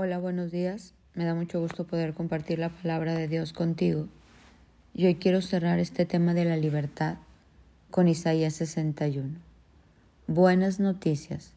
[0.00, 0.94] Hola, buenos días.
[1.14, 4.06] Me da mucho gusto poder compartir la palabra de Dios contigo.
[4.94, 7.16] Y hoy quiero cerrar este tema de la libertad
[7.90, 9.40] con Isaías 61.
[10.28, 11.52] Buenas noticias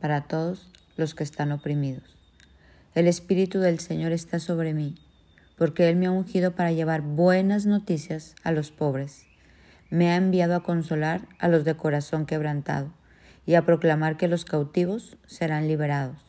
[0.00, 2.18] para todos los que están oprimidos.
[2.96, 4.96] El Espíritu del Señor está sobre mí,
[5.56, 9.26] porque Él me ha ungido para llevar buenas noticias a los pobres.
[9.90, 12.92] Me ha enviado a consolar a los de corazón quebrantado
[13.46, 16.25] y a proclamar que los cautivos serán liberados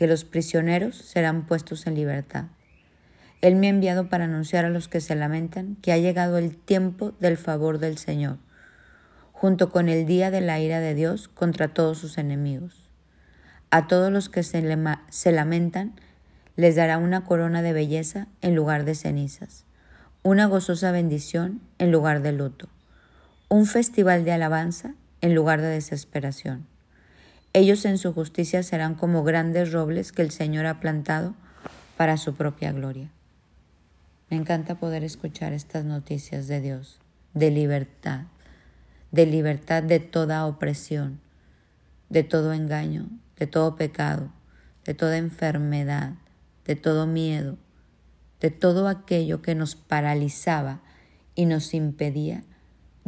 [0.00, 2.46] que los prisioneros serán puestos en libertad.
[3.42, 6.56] Él me ha enviado para anunciar a los que se lamentan que ha llegado el
[6.56, 8.38] tiempo del favor del Señor,
[9.32, 12.88] junto con el día de la ira de Dios contra todos sus enemigos.
[13.70, 14.64] A todos los que se,
[15.10, 15.92] se lamentan
[16.56, 19.66] les dará una corona de belleza en lugar de cenizas,
[20.22, 22.70] una gozosa bendición en lugar de luto,
[23.50, 26.70] un festival de alabanza en lugar de desesperación
[27.52, 31.34] ellos en su justicia serán como grandes robles que el Señor ha plantado
[31.96, 33.10] para su propia gloria.
[34.30, 37.00] Me encanta poder escuchar estas noticias de Dios,
[37.34, 38.26] de libertad,
[39.10, 41.20] de libertad de toda opresión,
[42.08, 44.32] de todo engaño, de todo pecado,
[44.84, 46.14] de toda enfermedad,
[46.64, 47.58] de todo miedo,
[48.40, 50.80] de todo aquello que nos paralizaba
[51.34, 52.44] y nos impedía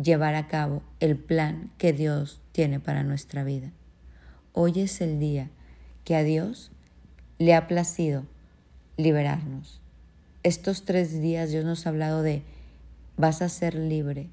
[0.02, 3.70] llevar a cabo el plan que Dios tiene para nuestra vida.
[4.54, 5.48] Hoy es el día
[6.04, 6.70] que a Dios
[7.38, 8.24] le ha placido
[8.98, 9.80] liberarnos.
[10.42, 12.42] Estos tres días Dios nos ha hablado de
[13.16, 14.28] vas a ser libre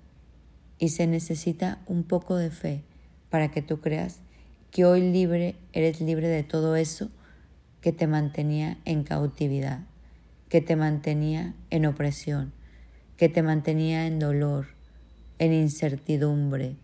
[0.77, 2.81] y se necesita un poco de fe
[3.29, 4.19] para que tú creas
[4.71, 7.09] que hoy libre eres libre de todo eso
[7.79, 9.85] que te mantenía en cautividad,
[10.49, 12.51] que te mantenía en opresión,
[13.15, 14.67] que te mantenía en dolor,
[15.37, 16.75] en incertidumbre,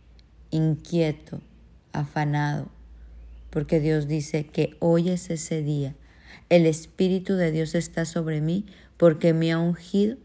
[0.51, 1.41] inquieto,
[1.91, 2.69] afanado,
[3.55, 5.95] porque Dios dice que hoy es ese día.
[6.49, 8.65] El Espíritu de Dios está sobre mí
[8.97, 10.17] porque me ha ungido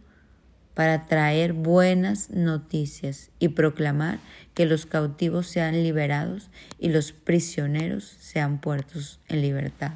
[0.74, 4.18] para traer buenas noticias y proclamar
[4.52, 9.92] que los cautivos sean liberados y los prisioneros sean puestos en libertad.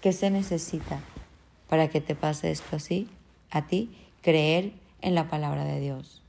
[0.00, 1.00] ¿Qué se necesita
[1.68, 3.08] para que te pase esto así?
[3.50, 3.90] A ti,
[4.22, 4.70] creer
[5.00, 6.22] en la palabra de Dios,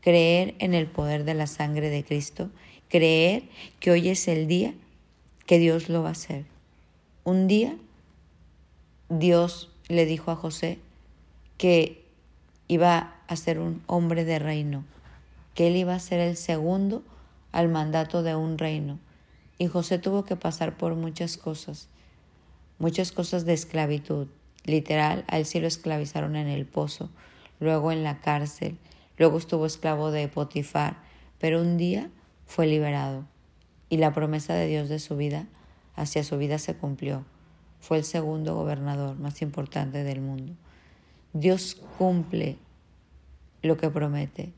[0.00, 2.50] creer en el poder de la sangre de Cristo,
[2.88, 3.44] creer
[3.78, 4.74] que hoy es el día
[5.46, 6.46] que Dios lo va a hacer.
[7.24, 7.76] Un día
[9.08, 10.78] Dios le dijo a José
[11.58, 12.04] que
[12.68, 14.84] iba a ser un hombre de reino,
[15.54, 17.02] que él iba a ser el segundo
[17.52, 18.98] al mandato de un reino.
[19.58, 21.88] Y José tuvo que pasar por muchas cosas,
[22.78, 24.26] muchas cosas de esclavitud.
[24.64, 27.10] Literal, a él sí lo esclavizaron en el pozo,
[27.60, 28.78] luego en la cárcel,
[29.18, 30.96] luego estuvo esclavo de Potifar,
[31.38, 32.10] pero un día
[32.46, 33.26] fue liberado
[33.88, 35.46] y la promesa de Dios de su vida
[35.96, 37.24] hacia su vida se cumplió.
[37.80, 40.54] Fue el segundo gobernador más importante del mundo.
[41.32, 42.56] Dios cumple
[43.62, 44.52] lo que promete.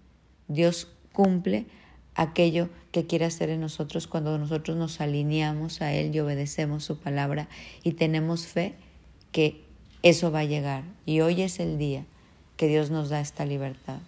[0.49, 1.67] Dios cumple
[2.15, 6.99] aquello que quiere hacer en nosotros cuando nosotros nos alineamos a Él y obedecemos su
[6.99, 7.49] palabra
[7.83, 8.75] y tenemos fe
[9.33, 9.65] que
[10.03, 10.85] eso va a llegar.
[11.05, 12.05] Y hoy es el día
[12.57, 13.99] que Dios nos da esta libertad.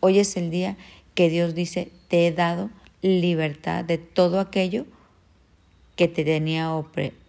[0.00, 0.76] Hoy es el día
[1.14, 2.70] que Dios dice, te he dado
[3.06, 4.86] libertad de todo aquello
[5.96, 6.72] que te tenía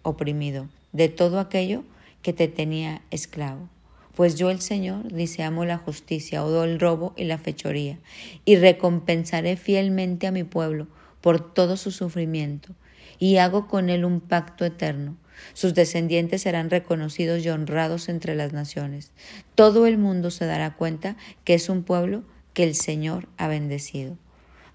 [0.02, 1.84] oprimido, de todo aquello
[2.22, 3.68] que te tenía esclavo.
[4.14, 7.98] Pues yo el Señor, dice, amo la justicia, odo el robo y la fechoría,
[8.44, 10.88] y recompensaré fielmente a mi pueblo
[11.20, 12.74] por todo su sufrimiento,
[13.18, 15.16] y hago con él un pacto eterno.
[15.54, 19.12] Sus descendientes serán reconocidos y honrados entre las naciones.
[19.54, 22.24] Todo el mundo se dará cuenta que es un pueblo
[22.54, 24.16] que el Señor ha bendecido.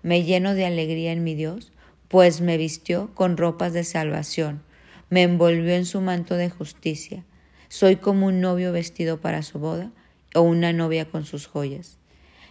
[0.03, 1.71] Me lleno de alegría en mi Dios,
[2.09, 4.61] pues me vistió con ropas de salvación,
[5.09, 7.23] me envolvió en su manto de justicia.
[7.69, 9.91] Soy como un novio vestido para su boda
[10.35, 11.97] o una novia con sus joyas.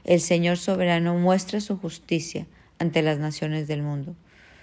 [0.04, 2.46] El Señor soberano muestra su justicia
[2.78, 4.16] ante las naciones del mundo.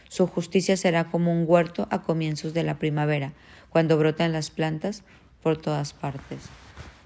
[0.09, 3.33] Su justicia será como un huerto a comienzos de la primavera,
[3.69, 5.03] cuando brotan las plantas
[5.43, 6.39] por todas partes.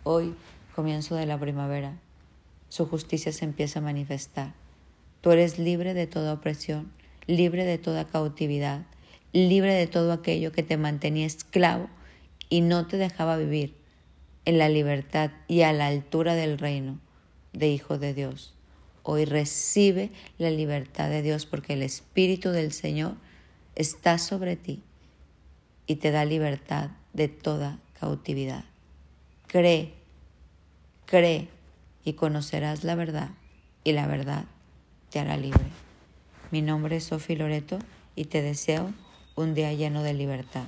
[0.04, 0.34] Hoy,
[0.74, 2.00] comienzo de la primavera,
[2.70, 4.63] su justicia se empieza a manifestar.
[5.24, 6.92] Tú eres libre de toda opresión,
[7.28, 8.86] libre de toda cautividad,
[9.32, 11.88] libre de todo aquello que te mantenía esclavo
[12.50, 13.74] y no te dejaba vivir
[14.44, 17.00] en la libertad y a la altura del reino
[17.54, 18.54] de Hijo de Dios.
[19.02, 23.16] Hoy recibe la libertad de Dios porque el Espíritu del Señor
[23.76, 24.84] está sobre ti
[25.88, 28.66] y te da libertad de toda cautividad.
[29.48, 29.94] Cree,
[31.06, 31.48] cree
[32.04, 33.30] y conocerás la verdad
[33.86, 34.48] y la verdad
[35.14, 35.64] te hará libre.
[36.50, 37.78] Mi nombre es Sofi Loreto
[38.16, 38.92] y te deseo
[39.36, 40.64] un día lleno de libertad.